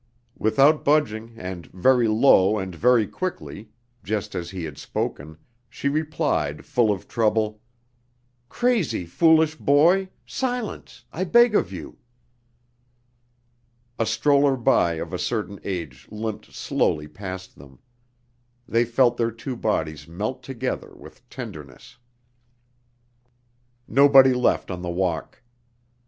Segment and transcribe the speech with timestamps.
[0.39, 3.69] Without budging and very low and very quickly,
[4.03, 5.37] just as he had spoken,
[5.69, 7.61] she replied full of trouble:
[8.49, 9.05] "Crazy!
[9.05, 10.09] Foolish boy!
[10.25, 11.05] Silence!
[11.13, 11.99] I beg of you...."
[13.99, 17.77] A stroller by of a certain age limped slowly past them.
[18.67, 21.99] They felt their two bodies melt together with tenderness....
[23.87, 25.43] Nobody left on the walk.